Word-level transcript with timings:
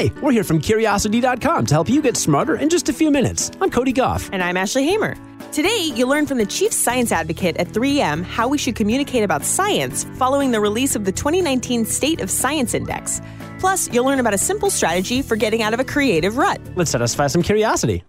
Hi, 0.00 0.10
we're 0.22 0.32
here 0.32 0.44
from 0.44 0.60
Curiosity.com 0.60 1.66
to 1.66 1.74
help 1.74 1.90
you 1.90 2.00
get 2.00 2.16
smarter 2.16 2.56
in 2.56 2.70
just 2.70 2.88
a 2.88 2.92
few 2.94 3.10
minutes. 3.10 3.50
I'm 3.60 3.68
Cody 3.68 3.92
Gough. 3.92 4.30
And 4.32 4.42
I'm 4.42 4.56
Ashley 4.56 4.82
Hamer. 4.84 5.14
Today, 5.52 5.92
you'll 5.94 6.08
learn 6.08 6.26
from 6.26 6.38
the 6.38 6.46
chief 6.46 6.72
science 6.72 7.12
advocate 7.12 7.58
at 7.58 7.68
3M 7.68 8.24
how 8.24 8.48
we 8.48 8.56
should 8.56 8.74
communicate 8.74 9.24
about 9.24 9.44
science 9.44 10.04
following 10.14 10.52
the 10.52 10.58
release 10.58 10.96
of 10.96 11.04
the 11.04 11.12
2019 11.12 11.84
State 11.84 12.22
of 12.22 12.30
Science 12.30 12.72
Index. 12.72 13.20
Plus, 13.58 13.92
you'll 13.92 14.06
learn 14.06 14.20
about 14.20 14.32
a 14.32 14.38
simple 14.38 14.70
strategy 14.70 15.20
for 15.20 15.36
getting 15.36 15.60
out 15.60 15.74
of 15.74 15.80
a 15.80 15.84
creative 15.84 16.38
rut. 16.38 16.62
Let's 16.76 16.92
satisfy 16.92 17.26
some 17.26 17.42
curiosity. 17.42 18.02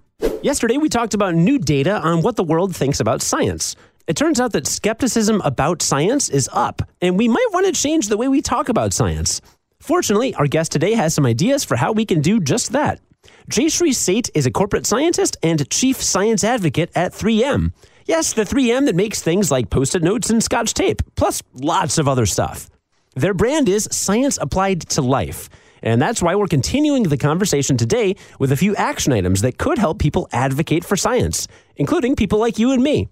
Yesterday, 0.43 0.77
we 0.77 0.87
talked 0.87 1.13
about 1.13 1.35
new 1.35 1.59
data 1.59 1.99
on 1.99 2.21
what 2.21 2.37
the 2.37 2.43
world 2.45 2.73
thinks 2.73 3.01
about 3.01 3.21
science. 3.21 3.75
It 4.07 4.15
turns 4.15 4.39
out 4.39 4.53
that 4.53 4.65
skepticism 4.65 5.41
about 5.41 5.81
science 5.81 6.29
is 6.29 6.49
up, 6.53 6.83
and 7.01 7.17
we 7.17 7.27
might 7.27 7.47
want 7.51 7.65
to 7.65 7.73
change 7.73 8.07
the 8.07 8.15
way 8.15 8.29
we 8.29 8.41
talk 8.41 8.69
about 8.69 8.93
science. 8.93 9.41
Fortunately, 9.81 10.35
our 10.35 10.45
guest 10.45 10.71
today 10.71 10.93
has 10.93 11.15
some 11.15 11.25
ideas 11.25 11.63
for 11.63 11.75
how 11.75 11.91
we 11.91 12.05
can 12.05 12.21
do 12.21 12.39
just 12.39 12.71
that. 12.71 13.01
Jayshree 13.49 13.95
Seth 13.95 14.29
is 14.35 14.45
a 14.45 14.51
corporate 14.51 14.85
scientist 14.85 15.37
and 15.41 15.67
chief 15.71 15.99
science 15.99 16.43
advocate 16.43 16.91
at 16.93 17.13
3M. 17.13 17.73
Yes, 18.05 18.33
the 18.33 18.43
3M 18.43 18.85
that 18.85 18.95
makes 18.95 19.23
things 19.23 19.49
like 19.49 19.71
post 19.71 19.95
it 19.95 20.03
notes 20.03 20.29
and 20.29 20.43
scotch 20.43 20.75
tape, 20.75 21.01
plus 21.15 21.41
lots 21.55 21.97
of 21.97 22.07
other 22.07 22.27
stuff. 22.27 22.69
Their 23.15 23.33
brand 23.33 23.67
is 23.67 23.89
Science 23.91 24.37
Applied 24.39 24.81
to 24.89 25.01
Life. 25.01 25.49
And 25.81 25.99
that's 25.99 26.21
why 26.21 26.35
we're 26.35 26.45
continuing 26.45 27.03
the 27.03 27.17
conversation 27.17 27.75
today 27.75 28.15
with 28.37 28.51
a 28.51 28.57
few 28.57 28.75
action 28.75 29.13
items 29.13 29.41
that 29.41 29.57
could 29.57 29.79
help 29.79 29.97
people 29.97 30.29
advocate 30.31 30.85
for 30.85 30.95
science, 30.95 31.47
including 31.75 32.15
people 32.15 32.37
like 32.37 32.59
you 32.59 32.71
and 32.71 32.83
me. 32.83 33.09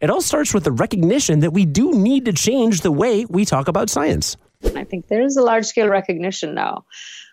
It 0.00 0.10
all 0.10 0.20
starts 0.20 0.52
with 0.52 0.64
the 0.64 0.72
recognition 0.72 1.40
that 1.40 1.52
we 1.52 1.64
do 1.64 1.92
need 1.92 2.24
to 2.24 2.32
change 2.32 2.80
the 2.80 2.92
way 2.92 3.24
we 3.24 3.44
talk 3.44 3.68
about 3.68 3.88
science. 3.88 4.36
I 4.76 4.84
think 4.84 5.06
there 5.08 5.22
is 5.22 5.36
a 5.36 5.42
large 5.42 5.66
scale 5.66 5.88
recognition 5.88 6.54
now 6.54 6.84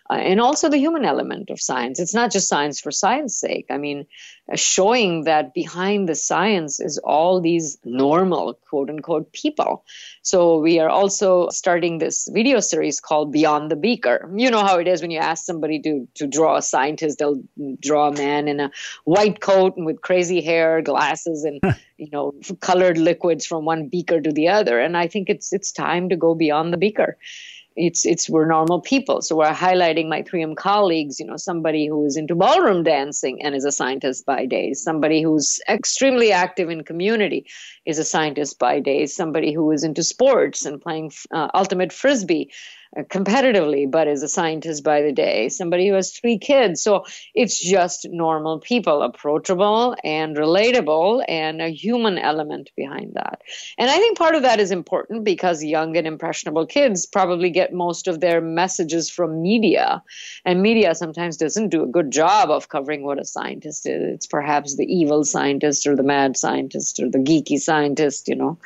uh, 0.08 0.14
and 0.14 0.40
also 0.40 0.68
the 0.68 0.78
human 0.78 1.04
element 1.04 1.50
of 1.50 1.60
science. 1.60 1.98
It's 1.98 2.14
not 2.14 2.30
just 2.30 2.48
science 2.48 2.80
for 2.80 2.90
science 2.90 3.36
sake. 3.36 3.66
I 3.70 3.78
mean, 3.78 4.06
uh, 4.50 4.56
showing 4.56 5.24
that 5.24 5.54
behind 5.54 6.08
the 6.08 6.14
science 6.14 6.78
is 6.78 6.98
all 6.98 7.40
these 7.40 7.78
normal, 7.84 8.54
quote 8.68 8.90
unquote, 8.90 9.32
people. 9.32 9.84
So 10.22 10.58
we 10.58 10.78
are 10.78 10.88
also 10.88 11.48
starting 11.50 11.98
this 11.98 12.28
video 12.32 12.60
series 12.60 13.00
called 13.00 13.32
Beyond 13.32 13.70
the 13.70 13.76
Beaker. 13.76 14.30
You 14.36 14.50
know 14.50 14.64
how 14.64 14.78
it 14.78 14.86
is 14.86 15.02
when 15.02 15.10
you 15.10 15.18
ask 15.18 15.44
somebody 15.44 15.80
to, 15.82 16.06
to 16.14 16.26
draw 16.26 16.56
a 16.56 16.62
scientist, 16.62 17.18
they'll 17.18 17.42
draw 17.80 18.08
a 18.08 18.12
man 18.12 18.48
in 18.48 18.60
a 18.60 18.70
white 19.04 19.40
coat 19.40 19.76
and 19.76 19.86
with 19.86 20.02
crazy 20.02 20.40
hair, 20.40 20.82
glasses, 20.82 21.44
and 21.44 21.60
you 21.96 22.08
know, 22.12 22.32
colored 22.60 22.98
liquids 22.98 23.46
from 23.46 23.64
one 23.64 23.88
beaker 23.88 24.20
to 24.20 24.30
the 24.32 24.48
other. 24.48 24.78
And 24.78 24.96
I 24.96 25.08
think 25.08 25.28
it's 25.28 25.52
it's 25.52 25.72
time 25.72 26.08
to 26.10 26.16
go 26.16 26.34
beyond 26.34 26.72
the 26.72 26.76
beaker 26.76 27.18
it's 27.76 28.06
it's 28.06 28.28
we're 28.28 28.46
normal 28.46 28.80
people. 28.80 29.22
So 29.22 29.36
we're 29.36 29.52
highlighting 29.52 30.08
my 30.08 30.22
3m 30.22 30.56
colleagues 30.56 31.20
you 31.20 31.26
know 31.26 31.36
somebody 31.36 31.86
who 31.86 32.04
is 32.04 32.16
into 32.16 32.34
ballroom 32.34 32.82
dancing 32.82 33.42
and 33.42 33.54
is 33.54 33.64
a 33.64 33.72
scientist 33.72 34.24
by 34.26 34.46
day 34.46 34.72
somebody 34.72 35.22
who's 35.22 35.60
extremely 35.68 36.32
active 36.32 36.70
in 36.70 36.84
community 36.84 37.46
is 37.84 37.98
a 37.98 38.04
scientist 38.04 38.58
by 38.58 38.80
day 38.80 39.06
somebody 39.06 39.52
who 39.52 39.70
is 39.70 39.84
into 39.84 40.02
sports 40.02 40.64
and 40.64 40.80
playing 40.80 41.12
uh, 41.30 41.48
ultimate 41.54 41.92
frisbee 41.92 42.50
competitively, 42.98 43.90
but 43.90 44.08
is 44.08 44.22
a 44.22 44.28
scientist 44.28 44.82
by 44.82 45.02
the 45.02 45.12
day, 45.12 45.48
somebody 45.48 45.88
who 45.88 45.94
has 45.94 46.12
three 46.12 46.38
kids. 46.38 46.82
So 46.82 47.04
it's 47.34 47.62
just 47.62 48.08
normal 48.10 48.60
people, 48.60 49.02
approachable 49.02 49.96
and 50.04 50.36
relatable, 50.36 51.24
and 51.28 51.60
a 51.60 51.68
human 51.68 52.18
element 52.18 52.70
behind 52.76 53.14
that. 53.14 53.42
And 53.78 53.90
I 53.90 53.98
think 53.98 54.18
part 54.18 54.34
of 54.34 54.42
that 54.42 54.60
is 54.60 54.70
important 54.70 55.24
because 55.24 55.62
young 55.62 55.96
and 55.96 56.06
impressionable 56.06 56.66
kids 56.66 57.06
probably 57.06 57.50
get 57.50 57.72
most 57.72 58.08
of 58.08 58.20
their 58.20 58.40
messages 58.40 59.10
from 59.10 59.42
media, 59.42 60.02
and 60.44 60.62
media 60.62 60.94
sometimes 60.94 61.36
doesn't 61.36 61.68
do 61.68 61.82
a 61.82 61.86
good 61.86 62.10
job 62.10 62.50
of 62.50 62.68
covering 62.68 63.04
what 63.04 63.20
a 63.20 63.24
scientist 63.24 63.86
is. 63.86 64.14
It's 64.14 64.26
perhaps 64.26 64.76
the 64.76 64.84
evil 64.84 65.24
scientist 65.24 65.86
or 65.86 65.96
the 65.96 66.02
mad 66.02 66.36
scientist 66.36 67.00
or 67.00 67.10
the 67.10 67.18
geeky 67.18 67.58
scientist, 67.58 68.28
you 68.28 68.36
know 68.36 68.58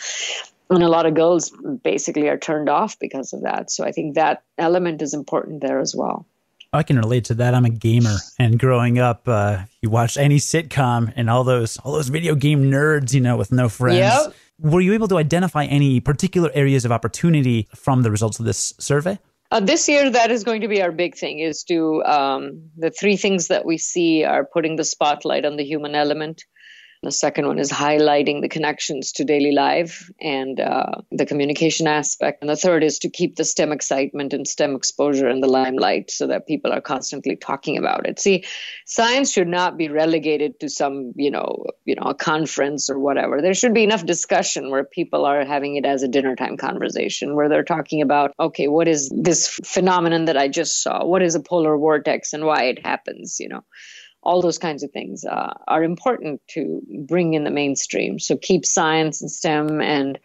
and 0.70 0.82
a 0.82 0.88
lot 0.88 1.06
of 1.06 1.14
girls 1.14 1.52
basically 1.82 2.28
are 2.28 2.38
turned 2.38 2.68
off 2.68 2.98
because 2.98 3.32
of 3.32 3.42
that. 3.42 3.70
So 3.70 3.84
I 3.84 3.92
think 3.92 4.14
that 4.14 4.42
element 4.56 5.02
is 5.02 5.14
important 5.14 5.60
there 5.60 5.80
as 5.80 5.94
well. 5.94 6.26
I 6.72 6.84
can 6.84 6.96
relate 6.98 7.24
to 7.24 7.34
that. 7.34 7.52
I'm 7.54 7.64
a 7.64 7.70
gamer, 7.70 8.14
and 8.38 8.56
growing 8.56 9.00
up, 9.00 9.26
uh, 9.26 9.64
you 9.82 9.90
watch 9.90 10.16
any 10.16 10.36
sitcom, 10.36 11.12
and 11.16 11.28
all 11.28 11.42
those 11.42 11.76
all 11.78 11.92
those 11.92 12.08
video 12.08 12.36
game 12.36 12.70
nerds, 12.70 13.12
you 13.12 13.20
know, 13.20 13.36
with 13.36 13.50
no 13.50 13.68
friends. 13.68 13.98
Yep. 13.98 14.34
Were 14.60 14.80
you 14.80 14.92
able 14.92 15.08
to 15.08 15.18
identify 15.18 15.64
any 15.64 15.98
particular 15.98 16.48
areas 16.54 16.84
of 16.84 16.92
opportunity 16.92 17.66
from 17.74 18.02
the 18.02 18.10
results 18.10 18.38
of 18.38 18.44
this 18.44 18.72
survey? 18.78 19.18
Uh, 19.50 19.58
this 19.58 19.88
year, 19.88 20.10
that 20.10 20.30
is 20.30 20.44
going 20.44 20.60
to 20.60 20.68
be 20.68 20.80
our 20.80 20.92
big 20.92 21.16
thing. 21.16 21.40
Is 21.40 21.64
to 21.64 22.04
um, 22.04 22.70
the 22.76 22.92
three 22.92 23.16
things 23.16 23.48
that 23.48 23.64
we 23.64 23.76
see 23.76 24.22
are 24.22 24.44
putting 24.44 24.76
the 24.76 24.84
spotlight 24.84 25.44
on 25.44 25.56
the 25.56 25.64
human 25.64 25.96
element, 25.96 26.44
the 27.02 27.10
second 27.10 27.46
one 27.46 27.58
is 27.58 27.72
highlighting 27.72 28.42
the 28.42 28.48
connections 28.48 29.12
to 29.12 29.24
daily 29.24 29.52
life 29.52 30.10
and 30.20 30.60
uh, 30.60 31.00
the 31.10 31.24
communication 31.24 31.86
aspect. 31.86 32.42
And 32.42 32.50
the 32.50 32.56
third 32.56 32.84
is 32.84 32.98
to 33.00 33.08
keep 33.08 33.36
the 33.36 33.44
STEM 33.44 33.72
excitement 33.72 34.34
and 34.34 34.46
STEM 34.46 34.76
exposure 34.76 35.28
in 35.28 35.40
the 35.40 35.48
limelight 35.48 36.10
so 36.10 36.26
that 36.26 36.46
people 36.46 36.72
are 36.72 36.82
constantly 36.82 37.36
talking 37.36 37.78
about 37.78 38.06
it. 38.06 38.20
See, 38.20 38.44
science 38.84 39.32
should 39.32 39.48
not 39.48 39.78
be 39.78 39.88
relegated 39.88 40.60
to 40.60 40.68
some, 40.68 41.12
you 41.16 41.30
know, 41.30 41.64
you 41.86 41.94
know, 41.94 42.02
a 42.02 42.14
conference 42.14 42.90
or 42.90 42.98
whatever. 42.98 43.40
There 43.40 43.54
should 43.54 43.72
be 43.72 43.84
enough 43.84 44.04
discussion 44.04 44.70
where 44.70 44.84
people 44.84 45.24
are 45.24 45.46
having 45.46 45.76
it 45.76 45.86
as 45.86 46.02
a 46.02 46.08
dinner 46.08 46.36
time 46.36 46.58
conversation 46.58 47.34
where 47.34 47.48
they're 47.48 47.64
talking 47.64 48.02
about, 48.02 48.34
okay, 48.38 48.68
what 48.68 48.88
is 48.88 49.10
this 49.10 49.48
phenomenon 49.64 50.26
that 50.26 50.36
I 50.36 50.48
just 50.48 50.82
saw? 50.82 51.06
What 51.06 51.22
is 51.22 51.34
a 51.34 51.40
polar 51.40 51.78
vortex 51.78 52.34
and 52.34 52.44
why 52.44 52.64
it 52.64 52.84
happens, 52.84 53.40
you 53.40 53.48
know? 53.48 53.64
All 54.22 54.42
those 54.42 54.58
kinds 54.58 54.82
of 54.82 54.90
things 54.90 55.24
uh, 55.24 55.54
are 55.66 55.82
important 55.82 56.40
to 56.48 56.82
bring 57.06 57.34
in 57.34 57.44
the 57.44 57.50
mainstream. 57.50 58.18
So 58.18 58.36
keep 58.36 58.66
science 58.66 59.20
and 59.20 59.30
STEM 59.30 59.80
and 59.80 60.18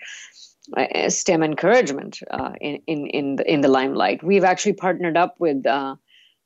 uh, 0.76 1.10
STEM 1.10 1.44
encouragement 1.44 2.20
uh, 2.30 2.54
in 2.60 2.82
in 2.88 3.08
in 3.08 3.36
the, 3.38 3.54
in 3.54 3.62
the 3.62 3.68
limelight. 3.68 4.24
We've 4.24 4.44
actually 4.44 4.74
partnered 4.74 5.18
up 5.18 5.36
with 5.40 5.66
uh, 5.66 5.96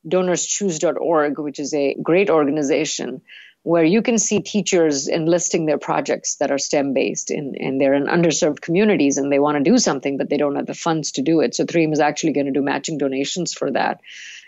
DonorsChoose.org, 0.07 1.39
which 1.39 1.59
is 1.59 1.73
a 1.73 1.95
great 2.01 2.29
organization 2.29 3.21
where 3.63 3.83
you 3.83 4.01
can 4.01 4.17
see 4.17 4.39
teachers 4.39 5.07
enlisting 5.07 5.65
their 5.65 5.77
projects 5.77 6.37
that 6.37 6.49
are 6.49 6.57
STEM 6.57 6.93
based 6.93 7.29
and, 7.29 7.55
and 7.59 7.79
they're 7.79 7.93
in 7.93 8.05
underserved 8.05 8.61
communities 8.61 9.17
and 9.17 9.31
they 9.31 9.39
want 9.39 9.57
to 9.57 9.69
do 9.69 9.77
something, 9.77 10.17
but 10.17 10.29
they 10.29 10.37
don't 10.37 10.55
have 10.55 10.65
the 10.65 10.73
funds 10.73 11.11
to 11.11 11.21
do 11.21 11.41
it. 11.41 11.53
So 11.53 11.65
3M 11.65 11.91
is 11.91 11.99
actually 11.99 12.33
going 12.33 12.45
to 12.45 12.53
do 12.53 12.61
matching 12.61 12.97
donations 12.97 13.53
for 13.53 13.69
that 13.71 13.99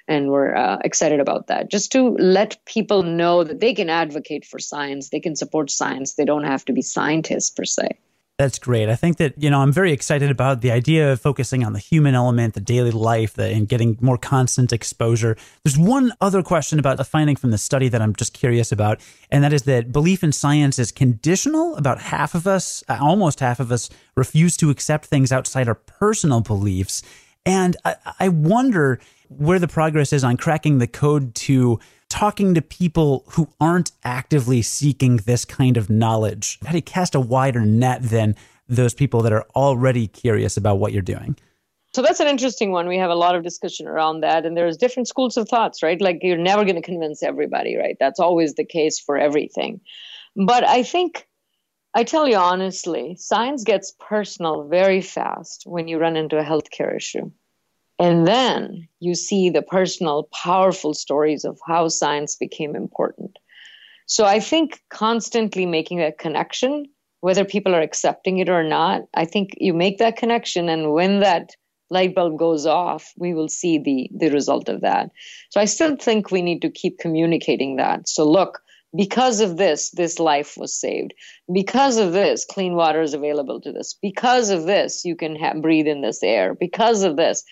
and 0.08 0.30
we're 0.30 0.56
uh, 0.56 0.78
excited 0.84 1.20
about 1.20 1.48
that. 1.48 1.70
Just 1.70 1.92
to 1.94 2.16
let 2.18 2.64
people 2.66 3.04
know 3.04 3.44
that 3.44 3.60
they 3.60 3.74
can 3.74 3.90
advocate 3.90 4.46
for 4.46 4.60
science, 4.60 5.10
they 5.10 5.20
can 5.20 5.36
support 5.36 5.72
science, 5.72 6.16
they 6.16 6.26
don't 6.26 6.44
have 6.44 6.66
to 6.66 6.74
be 6.74 6.82
scientists 6.82 7.50
per 7.50 7.66
se. 7.66 7.98
That's 8.42 8.58
great. 8.58 8.90
I 8.90 8.96
think 8.96 9.18
that, 9.18 9.36
you 9.38 9.52
know, 9.52 9.60
I'm 9.60 9.72
very 9.72 9.92
excited 9.92 10.32
about 10.32 10.62
the 10.62 10.72
idea 10.72 11.12
of 11.12 11.22
focusing 11.22 11.64
on 11.64 11.74
the 11.74 11.80
human 11.80 12.16
element, 12.16 12.56
the 12.56 12.60
daily 12.60 12.90
life, 12.90 13.36
the, 13.36 13.46
and 13.46 13.68
getting 13.68 14.00
more 14.02 14.18
constant 14.18 14.74
exposure. 14.74 15.38
There's 15.64 15.78
one 15.78 16.12
other 16.22 16.42
question 16.42 16.80
about 16.80 17.00
a 17.00 17.04
finding 17.04 17.36
from 17.36 17.52
the 17.52 17.60
study 17.60 17.88
that 17.90 18.02
I'm 18.02 18.16
just 18.16 18.34
curious 18.34 18.72
about, 18.72 19.00
and 19.30 19.44
that 19.44 19.54
is 19.54 19.62
that 19.64 19.92
belief 19.92 20.24
in 20.24 20.32
science 20.32 20.80
is 20.80 20.92
conditional. 20.92 21.76
About 21.76 22.02
half 22.02 22.34
of 22.34 22.48
us, 22.48 22.84
uh, 22.90 22.98
almost 23.00 23.42
half 23.42 23.60
of 23.60 23.72
us, 23.72 23.92
refuse 24.16 24.58
to 24.58 24.72
accept 24.72 25.06
things 25.06 25.32
outside 25.32 25.68
our 25.68 25.76
personal 25.76 26.42
beliefs. 26.42 27.04
And 27.46 27.76
I, 27.86 27.96
I 28.20 28.30
wonder 28.30 29.00
where 29.30 29.60
the 29.60 29.68
progress 29.68 30.14
is 30.14 30.24
on 30.24 30.38
cracking 30.38 30.78
the 30.78 30.88
code 30.88 31.34
to 31.36 31.80
talking 32.12 32.54
to 32.54 32.62
people 32.62 33.24
who 33.30 33.48
aren't 33.62 33.94
actively 34.04 34.62
seeking 34.62 35.18
this 35.18 35.46
kind 35.46 35.78
of 35.78 35.90
knowledge? 35.90 36.60
How 36.64 36.72
do 36.72 36.78
you 36.78 36.82
cast 36.84 37.16
a 37.16 37.22
wider 37.22 37.62
net 37.62 38.04
than 38.04 38.36
those 38.68 38.94
people 38.94 39.22
that 39.22 39.32
are 39.32 39.46
already 39.56 40.08
curious 40.08 40.58
about 40.58 40.78
what 40.78 40.92
you're 40.92 41.02
doing? 41.02 41.38
So 41.94 42.02
that's 42.02 42.20
an 42.20 42.28
interesting 42.28 42.72
one. 42.72 42.88
We 42.88 42.98
have 42.98 43.10
a 43.10 43.16
lot 43.16 43.36
of 43.36 43.44
discussion 43.44 43.88
around 43.88 44.22
that, 44.22 44.46
and 44.46 44.56
there's 44.56 44.78
different 44.78 45.08
schools 45.08 45.38
of 45.38 45.48
thoughts, 45.48 45.82
right? 45.82 46.00
Like 46.02 46.20
you're 46.22 46.38
never 46.38 46.64
going 46.64 46.76
to 46.76 46.82
convince 46.82 47.24
everybody, 47.24 47.78
right? 47.78 47.98
That's 48.00 48.20
always 48.20 48.56
the 48.56 48.66
case 48.66 49.00
for 49.00 49.18
everything. 49.18 49.80
But 50.36 50.66
I 50.66 50.84
think, 50.84 51.28
I 51.94 52.04
tell 52.04 52.28
you 52.28 52.38
honestly, 52.38 53.16
science 53.16 53.64
gets 53.64 53.94
personal 54.00 54.68
very 54.68 55.02
fast 55.02 55.64
when 55.66 55.88
you 55.88 55.98
run 55.98 56.16
into 56.16 56.38
a 56.38 56.44
healthcare 56.44 56.96
issue. 56.96 57.32
And 58.00 58.26
then 58.26 58.88
you 59.00 59.14
see 59.14 59.50
the 59.50 59.62
personal, 59.62 60.24
powerful 60.34 60.94
stories 60.94 61.44
of 61.44 61.60
how 61.68 61.90
science 61.90 62.36
became 62.36 62.76
important. 62.76 63.38
So 64.06 64.26
I 64.26 64.40
think 64.40 64.82
constantly 64.90 65.66
making 65.66 66.00
that 66.00 66.18
connection, 66.18 66.86
whether 67.20 67.46
people 67.46 67.76
are 67.76 67.82
accepting 67.82 68.40
it 68.40 68.50
or 68.50 68.64
not, 68.64 69.04
I 69.14 69.26
think 69.26 69.56
you 69.58 69.74
make 69.74 70.00
that 70.00 70.18
connection. 70.18 70.70
And 70.70 70.94
when 70.94 71.20
that 71.20 71.56
light 71.90 72.16
bulb 72.16 72.40
goes 72.40 72.66
off, 72.66 73.14
we 73.18 73.34
will 73.34 73.50
see 73.50 73.78
the, 73.78 74.10
the 74.16 74.32
result 74.32 74.70
of 74.70 74.82
that. 74.82 75.12
So 75.50 75.62
I 75.62 75.66
still 75.66 75.96
think 75.96 76.32
we 76.32 76.42
need 76.42 76.62
to 76.62 76.72
keep 76.72 76.98
communicating 77.00 77.76
that. 77.76 78.08
So 78.08 78.28
look, 78.28 78.62
because 78.96 79.42
of 79.42 79.58
this, 79.58 79.92
this 79.92 80.20
life 80.20 80.58
was 80.58 80.74
saved. 80.80 81.14
Because 81.54 81.98
of 81.98 82.14
this, 82.14 82.46
clean 82.46 82.76
water 82.76 83.02
is 83.02 83.14
available 83.14 83.62
to 83.62 83.72
this. 83.72 83.96
Because 84.02 84.50
of 84.50 84.66
this, 84.66 85.06
you 85.06 85.16
can 85.16 85.36
ha- 85.40 85.60
breathe 85.62 85.88
in 85.88 86.02
this 86.02 86.24
air. 86.24 86.56
Because 86.56 87.04
of 87.04 87.18
this, 87.18 87.44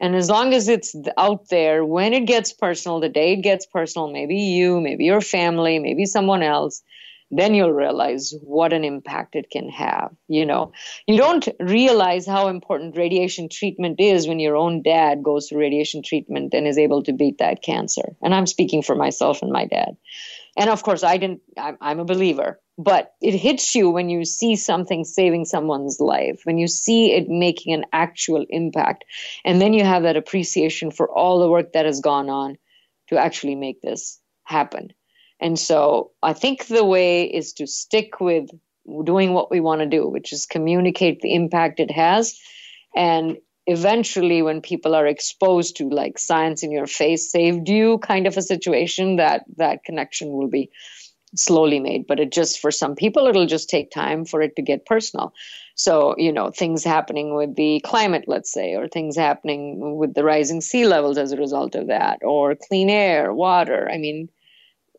And 0.00 0.14
as 0.14 0.30
long 0.30 0.54
as 0.54 0.68
it's 0.68 0.94
out 1.16 1.48
there, 1.48 1.84
when 1.84 2.12
it 2.12 2.26
gets 2.26 2.52
personal, 2.52 3.00
the 3.00 3.08
day 3.08 3.32
it 3.32 3.42
gets 3.42 3.66
personal, 3.66 4.12
maybe 4.12 4.36
you, 4.36 4.80
maybe 4.80 5.04
your 5.04 5.20
family, 5.20 5.78
maybe 5.78 6.06
someone 6.06 6.42
else, 6.42 6.82
then 7.30 7.54
you'll 7.54 7.72
realize 7.72 8.32
what 8.42 8.72
an 8.72 8.84
impact 8.84 9.36
it 9.36 9.50
can 9.50 9.68
have. 9.70 10.12
You 10.28 10.46
know, 10.46 10.72
you 11.06 11.16
don't 11.16 11.46
realize 11.60 12.26
how 12.26 12.48
important 12.48 12.96
radiation 12.96 13.48
treatment 13.50 14.00
is 14.00 14.28
when 14.28 14.38
your 14.38 14.56
own 14.56 14.82
dad 14.82 15.22
goes 15.24 15.48
through 15.48 15.60
radiation 15.60 16.02
treatment 16.02 16.54
and 16.54 16.66
is 16.66 16.78
able 16.78 17.02
to 17.02 17.12
beat 17.12 17.38
that 17.38 17.62
cancer. 17.62 18.16
And 18.22 18.34
I'm 18.34 18.46
speaking 18.46 18.82
for 18.82 18.94
myself 18.94 19.42
and 19.42 19.52
my 19.52 19.66
dad. 19.66 19.96
And 20.58 20.68
of 20.70 20.82
course, 20.82 21.04
I 21.04 21.18
didn't, 21.18 21.40
I'm, 21.56 21.78
I'm 21.80 22.00
a 22.00 22.04
believer, 22.04 22.60
but 22.76 23.12
it 23.22 23.32
hits 23.32 23.76
you 23.76 23.90
when 23.90 24.10
you 24.10 24.24
see 24.24 24.56
something 24.56 25.04
saving 25.04 25.44
someone's 25.44 26.00
life, 26.00 26.40
when 26.42 26.58
you 26.58 26.66
see 26.66 27.12
it 27.12 27.28
making 27.28 27.74
an 27.74 27.84
actual 27.92 28.44
impact. 28.50 29.04
And 29.44 29.60
then 29.62 29.72
you 29.72 29.84
have 29.84 30.02
that 30.02 30.16
appreciation 30.16 30.90
for 30.90 31.08
all 31.08 31.38
the 31.38 31.48
work 31.48 31.74
that 31.74 31.86
has 31.86 32.00
gone 32.00 32.28
on 32.28 32.58
to 33.08 33.16
actually 33.16 33.54
make 33.54 33.80
this 33.80 34.20
happen. 34.42 34.92
And 35.40 35.56
so 35.56 36.10
I 36.20 36.32
think 36.32 36.66
the 36.66 36.84
way 36.84 37.24
is 37.26 37.52
to 37.54 37.68
stick 37.68 38.20
with 38.20 38.50
doing 39.04 39.34
what 39.34 39.52
we 39.52 39.60
want 39.60 39.80
to 39.80 39.86
do, 39.86 40.08
which 40.08 40.32
is 40.32 40.46
communicate 40.46 41.20
the 41.20 41.34
impact 41.34 41.78
it 41.78 41.92
has. 41.92 42.36
And 42.96 43.36
eventually, 43.68 44.40
when 44.40 44.62
people 44.62 44.94
are 44.94 45.06
exposed 45.06 45.76
to 45.76 45.88
like 45.88 46.18
science 46.18 46.62
in 46.62 46.72
your 46.72 46.86
face 46.86 47.30
saved 47.30 47.68
you 47.68 47.98
kind 47.98 48.26
of 48.26 48.36
a 48.36 48.42
situation, 48.42 49.16
that 49.16 49.44
that 49.58 49.84
connection 49.84 50.32
will 50.32 50.48
be 50.48 50.70
slowly 51.36 51.78
made. 51.78 52.06
But 52.06 52.18
it 52.18 52.32
just, 52.32 52.60
for 52.60 52.70
some 52.70 52.96
people, 52.96 53.26
it'll 53.26 53.46
just 53.46 53.68
take 53.68 53.90
time 53.90 54.24
for 54.24 54.40
it 54.40 54.56
to 54.56 54.62
get 54.62 54.86
personal. 54.86 55.34
So, 55.74 56.14
you 56.16 56.32
know, 56.32 56.50
things 56.50 56.82
happening 56.82 57.34
with 57.34 57.54
the 57.56 57.80
climate, 57.80 58.24
let's 58.26 58.50
say, 58.50 58.74
or 58.74 58.88
things 58.88 59.16
happening 59.16 59.98
with 59.98 60.14
the 60.14 60.24
rising 60.24 60.62
sea 60.62 60.86
levels 60.86 61.18
as 61.18 61.32
a 61.32 61.36
result 61.36 61.74
of 61.74 61.88
that, 61.88 62.20
or 62.22 62.56
clean 62.56 62.88
air, 62.88 63.34
water. 63.34 63.86
I 63.92 63.98
mean, 63.98 64.30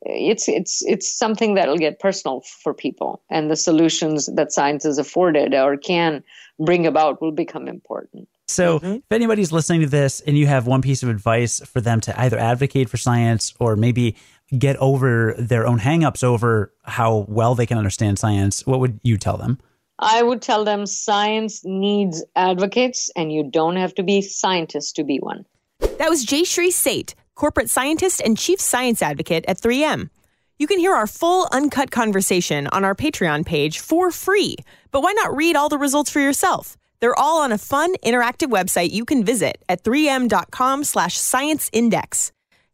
it's 0.02 0.48
it's 0.48 0.82
it's 0.86 1.12
something 1.12 1.56
that'll 1.56 1.78
get 1.78 2.00
personal 2.00 2.42
for 2.64 2.74
people 2.74 3.22
and 3.30 3.52
the 3.52 3.58
solutions 3.58 4.30
that 4.34 4.54
science 4.54 4.86
has 4.86 4.98
afforded 4.98 5.54
or 5.54 5.76
can 5.76 6.24
bring 6.58 6.88
about 6.88 7.22
will 7.22 7.34
become 7.34 7.68
important 7.68 8.30
so 8.50 8.80
mm-hmm. 8.80 8.94
if 8.96 9.12
anybody's 9.12 9.52
listening 9.52 9.82
to 9.82 9.88
this 9.88 10.22
and 10.22 10.38
you 10.38 10.48
have 10.48 10.68
one 10.68 10.82
piece 10.82 11.04
of 11.04 11.10
advice 11.10 11.60
for 11.66 11.82
them 11.82 12.02
to 12.02 12.20
either 12.20 12.38
advocate 12.38 12.90
for 12.90 12.98
science 12.98 13.54
or 13.60 13.76
maybe 13.76 14.16
get 14.58 14.76
over 14.78 15.36
their 15.38 15.68
own 15.68 15.80
hangups 15.80 16.24
over 16.24 16.74
how 16.84 17.26
well 17.28 17.56
they 17.56 17.66
can 17.66 17.78
understand 17.78 18.18
science 18.18 18.66
what 18.66 18.80
would 18.80 19.00
you 19.04 19.18
tell 19.18 19.38
them 19.38 19.60
i 20.00 20.24
would 20.24 20.42
tell 20.42 20.64
them 20.64 20.86
science 20.86 21.62
needs 21.64 22.24
advocates 22.36 23.12
and 23.16 23.32
you 23.32 23.50
don't 23.52 23.76
have 23.76 23.94
to 23.94 24.04
be 24.04 24.22
scientist 24.22 24.96
to 24.96 25.04
be 25.04 25.18
one 25.18 25.46
that 25.98 26.10
was 26.10 26.26
Jayshree 26.26 26.72
Seth 26.72 27.16
corporate 27.40 27.70
scientist 27.70 28.22
and 28.24 28.38
chief 28.38 28.60
science 28.60 29.02
advocate 29.02 29.46
at 29.48 29.58
3M. 29.58 30.10
You 30.58 30.68
can 30.68 30.78
hear 30.78 30.94
our 30.94 31.08
full 31.08 31.48
uncut 31.54 31.90
conversation 31.90 32.68
on 32.68 32.84
our 32.84 32.94
Patreon 32.94 33.46
page 33.46 33.80
for 33.80 34.12
free. 34.12 34.58
But 34.92 35.04
why 35.04 35.14
not 35.14 35.34
read 35.34 35.56
all 35.56 35.70
the 35.70 35.78
results 35.78 36.12
for 36.12 36.20
yourself? 36.20 36.78
They're 37.02 37.18
all 37.18 37.42
on 37.42 37.52
a 37.52 37.58
fun, 37.58 37.96
interactive 38.04 38.50
website 38.50 38.92
you 38.92 39.06
can 39.06 39.24
visit 39.24 39.64
at 39.70 39.84
3m.com 39.84 40.84
slash 40.84 41.18
science 41.18 41.70
index. 41.72 42.32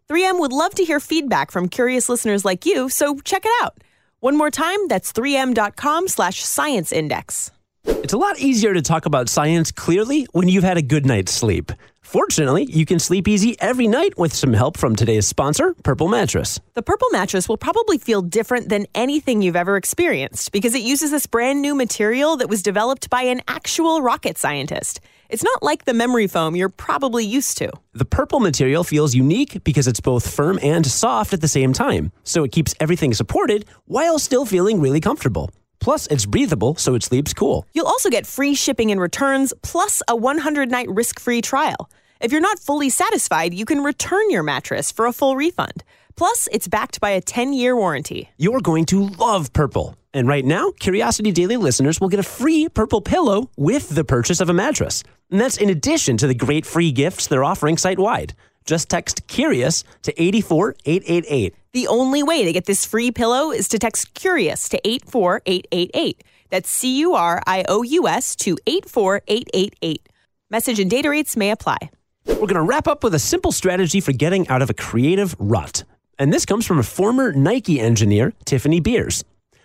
3M 0.09 0.39
would 0.39 0.51
love 0.51 0.75
to 0.75 0.83
hear 0.83 0.99
feedback 0.99 1.51
from 1.51 1.69
curious 1.69 2.09
listeners 2.09 2.45
like 2.45 2.65
you, 2.65 2.89
so 2.89 3.19
check 3.19 3.43
it 3.45 3.51
out. 3.63 3.77
One 4.19 4.37
more 4.37 4.51
time, 4.51 4.87
that's 4.87 5.11
3m.com 5.13 6.07
slash 6.07 6.43
science 6.43 6.91
index. 6.91 7.51
It's 7.85 8.13
a 8.13 8.17
lot 8.17 8.39
easier 8.39 8.73
to 8.73 8.81
talk 8.81 9.05
about 9.05 9.29
science 9.29 9.71
clearly 9.71 10.27
when 10.31 10.47
you've 10.47 10.63
had 10.63 10.77
a 10.77 10.81
good 10.81 11.05
night's 11.05 11.31
sleep. 11.31 11.71
Fortunately, 12.05 12.65
you 12.65 12.85
can 12.85 12.99
sleep 12.99 13.27
easy 13.27 13.59
every 13.59 13.87
night 13.87 14.15
with 14.15 14.31
some 14.31 14.53
help 14.53 14.77
from 14.77 14.95
today's 14.95 15.27
sponsor, 15.27 15.73
Purple 15.81 16.07
Mattress. 16.07 16.59
The 16.75 16.83
Purple 16.83 17.07
Mattress 17.11 17.49
will 17.49 17.57
probably 17.57 17.97
feel 17.97 18.21
different 18.21 18.69
than 18.69 18.85
anything 18.93 19.41
you've 19.41 19.55
ever 19.55 19.75
experienced 19.75 20.51
because 20.51 20.75
it 20.75 20.83
uses 20.83 21.09
this 21.09 21.25
brand 21.25 21.63
new 21.63 21.73
material 21.73 22.37
that 22.37 22.47
was 22.47 22.61
developed 22.61 23.09
by 23.09 23.23
an 23.23 23.41
actual 23.47 24.03
rocket 24.03 24.37
scientist. 24.37 24.99
It's 25.29 25.43
not 25.43 25.63
like 25.63 25.85
the 25.85 25.95
memory 25.95 26.27
foam 26.27 26.55
you're 26.55 26.69
probably 26.69 27.25
used 27.25 27.57
to. 27.57 27.71
The 27.93 28.05
purple 28.05 28.39
material 28.39 28.83
feels 28.83 29.15
unique 29.15 29.63
because 29.63 29.87
it's 29.87 29.99
both 29.99 30.31
firm 30.31 30.59
and 30.61 30.85
soft 30.85 31.33
at 31.33 31.41
the 31.41 31.47
same 31.47 31.73
time, 31.73 32.11
so 32.23 32.43
it 32.43 32.51
keeps 32.51 32.75
everything 32.79 33.15
supported 33.15 33.65
while 33.85 34.19
still 34.19 34.45
feeling 34.45 34.79
really 34.79 35.01
comfortable. 35.01 35.49
Plus, 35.85 36.07
it's 36.07 36.25
breathable, 36.25 36.73
so 36.73 36.95
it 36.95 37.03
sleeps 37.03 37.31
cool. 37.31 37.67
You'll 37.75 37.85
also 37.85 38.09
get 38.09 38.25
free 38.25 38.55
shipping 38.55 38.89
and 38.89 38.99
returns, 38.99 39.53
plus 39.61 40.01
a 40.07 40.15
100 40.15 40.71
night 40.71 40.89
risk 40.89 41.19
free 41.19 41.41
trial. 41.43 41.91
If 42.19 42.31
you're 42.31 42.41
not 42.41 42.57
fully 42.57 42.89
satisfied, 42.89 43.53
you 43.53 43.65
can 43.65 43.83
return 43.83 44.31
your 44.31 44.41
mattress 44.41 44.91
for 44.91 45.05
a 45.05 45.13
full 45.13 45.35
refund. 45.35 45.83
Plus, 46.15 46.49
it's 46.51 46.67
backed 46.67 46.99
by 46.99 47.11
a 47.11 47.21
10 47.21 47.53
year 47.53 47.75
warranty. 47.75 48.31
You're 48.37 48.61
going 48.61 48.85
to 48.85 49.09
love 49.19 49.53
Purple. 49.53 49.95
And 50.11 50.27
right 50.27 50.43
now, 50.43 50.71
Curiosity 50.79 51.31
Daily 51.31 51.57
listeners 51.57 52.01
will 52.01 52.09
get 52.09 52.19
a 52.19 52.23
free 52.23 52.67
Purple 52.67 53.01
pillow 53.01 53.51
with 53.55 53.89
the 53.89 54.03
purchase 54.03 54.41
of 54.41 54.49
a 54.49 54.53
mattress. 54.53 55.03
And 55.29 55.39
that's 55.39 55.57
in 55.57 55.69
addition 55.69 56.17
to 56.17 56.25
the 56.25 56.33
great 56.33 56.65
free 56.65 56.91
gifts 56.91 57.27
they're 57.27 57.43
offering 57.43 57.77
site 57.77 57.99
wide. 57.99 58.33
Just 58.65 58.89
text 58.89 59.27
Curious 59.27 59.83
to 60.01 60.21
84888. 60.21 61.55
The 61.73 61.87
only 61.87 62.23
way 62.23 62.43
to 62.43 62.51
get 62.51 62.65
this 62.65 62.83
free 62.83 63.11
pillow 63.11 63.51
is 63.51 63.67
to 63.69 63.79
text 63.79 64.13
Curious 64.15 64.67
to 64.69 64.87
84888. 64.87 66.23
That's 66.49 66.69
C 66.69 66.99
U 66.99 67.13
R 67.13 67.41
I 67.45 67.63
O 67.67 67.83
U 67.83 68.07
S 68.07 68.35
to 68.37 68.57
84888. 68.65 70.09
Message 70.49 70.79
and 70.79 70.89
data 70.89 71.09
rates 71.09 71.37
may 71.37 71.51
apply. 71.51 71.77
We're 72.25 72.35
going 72.35 72.55
to 72.55 72.61
wrap 72.61 72.87
up 72.87 73.03
with 73.03 73.13
a 73.13 73.19
simple 73.19 73.51
strategy 73.51 73.99
for 73.99 74.11
getting 74.11 74.47
out 74.47 74.61
of 74.61 74.69
a 74.69 74.73
creative 74.73 75.35
rut. 75.37 75.83
And 76.17 76.33
this 76.33 76.45
comes 76.45 76.65
from 76.65 76.79
a 76.79 76.83
former 76.83 77.33
Nike 77.33 77.79
engineer, 77.79 78.33
Tiffany 78.45 78.79
Beers. 78.79 79.23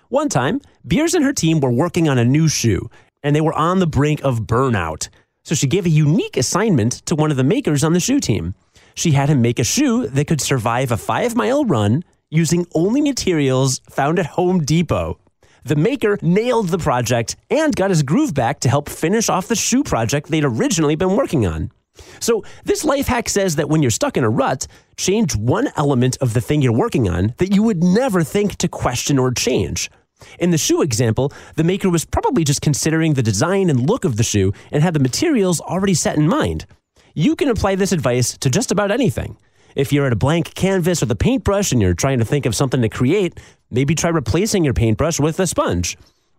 One 0.09 0.29
time, 0.29 0.61
Beers 0.87 1.15
and 1.15 1.25
her 1.25 1.33
team 1.33 1.61
were 1.61 1.71
working 1.71 2.09
on 2.09 2.19
a 2.19 2.25
new 2.25 2.49
shoe, 2.49 2.91
and 3.23 3.35
they 3.35 3.41
were 3.41 3.55
on 3.55 3.79
the 3.79 3.87
brink 3.87 4.21
of 4.25 4.41
burnout. 4.41 5.09
So 5.45 5.55
she 5.55 5.67
gave 5.67 5.87
a 5.87 5.91
unique 5.91 6.37
assignment 6.37 7.07
to 7.07 7.15
one 7.15 7.31
of 7.31 7.37
the 7.37 7.45
makers 7.45 7.83
on 7.83 7.93
the 7.93 8.01
shoe 8.01 8.21
team 8.21 8.55
she 8.95 9.13
had 9.13 9.29
him 9.29 9.43
make 9.43 9.59
a 9.59 9.65
shoe 9.65 10.07
that 10.09 10.27
could 10.27 10.41
survive 10.41 10.91
a 10.91 10.97
five 10.97 11.37
mile 11.37 11.65
run 11.65 12.05
using 12.31 12.67
only 12.75 13.01
materials 13.01 13.81
found 13.91 14.19
at 14.19 14.27
Home 14.27 14.65
Depot. 14.65 15.19
The 15.65 15.77
maker 15.77 16.19
nailed 16.23 16.69
the 16.69 16.79
project 16.79 17.37
and 17.51 17.77
got 17.77 17.91
his 17.91 18.03
groove 18.03 18.33
back 18.33 18.61
to 18.61 18.69
help 18.69 18.89
finish 18.89 19.29
off 19.29 19.49
the 19.49 19.57
shoe 19.57 19.83
project 19.83 20.29
they'd 20.29 20.45
originally 20.45 20.97
been 20.97 21.17
working 21.17 21.47
on. 21.47 21.71
So, 22.19 22.45
this 22.65 22.85
life 22.85 23.09
hack 23.09 23.29
says 23.29 23.57
that 23.57 23.69
when 23.69 23.83
you're 23.83 23.91
stuck 23.91 24.17
in 24.17 24.25
a 24.25 24.31
rut, 24.31 24.67
change 24.97 25.37
one 25.37 25.69
element 25.77 26.17
of 26.21 26.33
the 26.33 26.41
thing 26.41 26.63
you're 26.63 26.73
working 26.73 27.09
on 27.09 27.35
that 27.39 27.55
you 27.55 27.63
would 27.63 27.83
never 27.83 28.23
think 28.23 28.57
to 28.57 28.69
question 28.69 29.19
or 29.19 29.33
change. 29.33 29.91
In 30.39 30.51
the 30.51 30.59
shoe 30.59 30.83
example, 30.83 31.33
the 31.57 31.65
maker 31.65 31.91
was 31.91 32.05
probably 32.05 32.45
just 32.45 32.63
considering 32.63 33.15
the 33.15 33.23
design 33.23 33.71
and 33.71 33.89
look 33.89 34.05
of 34.05 34.17
the 34.17 34.23
shoe 34.23 34.53
and 34.71 34.83
had 34.83 34.95
the 34.95 35.01
materials 35.01 35.61
already 35.61 35.95
set 35.95 36.17
in 36.17 36.29
mind. 36.29 36.67
You 37.15 37.35
can 37.35 37.49
apply 37.49 37.75
this 37.75 37.93
advice 37.93 38.39
to 38.39 38.51
just 38.51 38.71
about 38.71 38.91
anything. 38.91 39.37
If 39.75 39.93
you're 39.93 40.07
at 40.07 40.13
a 40.13 40.17
blank 40.17 40.55
canvas 40.55 41.01
with 41.01 41.11
a 41.11 41.17
paintbrush 41.17 41.73
and 41.73 41.81
you're 41.81 41.95
trying 41.95 42.19
to 42.19 42.25
think 42.25 42.47
of 42.47 42.55
something 42.55 42.83
to 42.83 42.89
create, 42.89 43.39
maybe 43.71 43.95
try 43.95 44.11
replacing 44.11 44.65
your 44.65 44.75
paintbrush 44.75 45.19
with 45.19 45.39
a 45.41 45.47
sponge. 45.47 45.97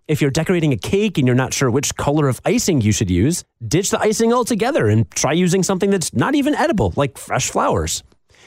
If 0.08 0.22
you're 0.22 0.32
decorating 0.32 0.74
a 0.74 0.78
cake 0.78 1.18
and 1.18 1.28
you're 1.28 1.36
not 1.36 1.54
sure 1.54 1.70
which 1.70 1.96
color 1.96 2.28
of 2.28 2.42
icing 2.46 2.82
you 2.82 2.92
should 2.92 3.10
use, 3.10 3.44
ditch 3.66 3.92
the 3.92 4.00
icing 4.00 4.34
altogether 4.34 4.88
and 4.88 5.10
try 5.12 5.32
using 5.32 5.64
something 5.64 5.90
that's 5.90 6.14
not 6.14 6.36
even 6.36 6.56
edible, 6.56 6.94
like 6.96 7.18
fresh 7.18 7.50
flowers. 7.50 8.04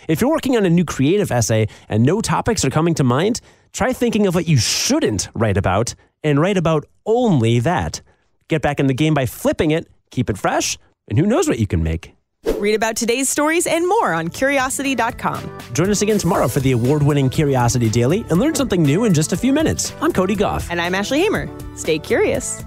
If 0.08 0.20
you're 0.20 0.30
working 0.30 0.56
on 0.56 0.66
a 0.66 0.70
new 0.70 0.84
creative 0.84 1.30
essay 1.30 1.68
and 1.88 2.02
no 2.02 2.20
topics 2.20 2.64
are 2.64 2.70
coming 2.70 2.94
to 2.94 3.04
mind, 3.04 3.40
try 3.72 3.92
thinking 3.92 4.26
of 4.26 4.34
what 4.34 4.48
you 4.48 4.58
shouldn't 4.58 5.28
write 5.34 5.56
about 5.56 5.94
and 6.22 6.40
write 6.40 6.58
about 6.58 6.84
only 7.06 7.60
that. 7.60 8.02
Get 8.48 8.60
back 8.60 8.80
in 8.80 8.86
the 8.86 8.94
game 8.94 9.14
by 9.14 9.26
flipping 9.26 9.70
it, 9.70 9.88
keep 10.10 10.28
it 10.28 10.36
fresh, 10.36 10.76
and 11.08 11.18
who 11.18 11.26
knows 11.26 11.48
what 11.48 11.58
you 11.58 11.66
can 11.66 11.82
make. 11.82 12.13
Read 12.58 12.74
about 12.74 12.96
today's 12.96 13.28
stories 13.28 13.66
and 13.66 13.88
more 13.88 14.12
on 14.12 14.28
curiosity.com. 14.28 15.58
Join 15.72 15.90
us 15.90 16.02
again 16.02 16.18
tomorrow 16.18 16.48
for 16.48 16.60
the 16.60 16.72
award 16.72 17.02
winning 17.02 17.28
Curiosity 17.30 17.88
Daily 17.90 18.24
and 18.30 18.38
learn 18.40 18.54
something 18.54 18.82
new 18.82 19.04
in 19.04 19.14
just 19.14 19.32
a 19.32 19.36
few 19.36 19.52
minutes. 19.52 19.92
I'm 20.00 20.12
Cody 20.12 20.34
Gough. 20.34 20.70
And 20.70 20.80
I'm 20.80 20.94
Ashley 20.94 21.20
Hamer. 21.20 21.48
Stay 21.76 21.98
curious. 21.98 22.62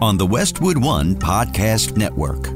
On 0.00 0.16
the 0.16 0.26
Westwood 0.28 0.78
One 0.78 1.16
Podcast 1.16 1.96
Network. 1.96 2.46